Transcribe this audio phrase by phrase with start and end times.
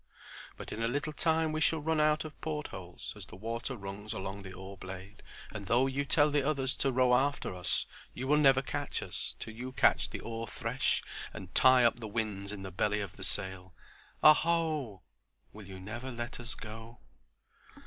[0.57, 3.75] "But in a little time we shall run out of the portholes as the water
[3.77, 8.25] runs along the oarblade, and though you tell the others to row after us you
[8.27, 11.03] will never catch us till you catch the oar thresh
[11.35, 13.75] and tie up the winds in the belly of the sail.
[14.23, 15.03] Aho!
[15.53, 16.97] "Will you never let us go?"